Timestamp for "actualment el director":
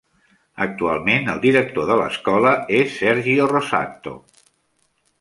0.65-1.87